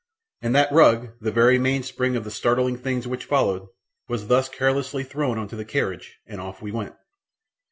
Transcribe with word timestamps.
And 0.41 0.55
that 0.55 0.71
rug, 0.71 1.09
the 1.21 1.31
very 1.31 1.59
mainspring 1.59 2.15
of 2.15 2.23
the 2.23 2.31
startling 2.31 2.75
things 2.75 3.05
which 3.05 3.25
followed, 3.25 3.67
was 4.07 4.25
thus 4.25 4.49
carelessly 4.49 5.03
thrown 5.03 5.37
on 5.37 5.47
to 5.49 5.55
the 5.55 5.63
carriage, 5.63 6.17
and 6.25 6.41
off 6.41 6.59
we 6.59 6.71
went. 6.71 6.95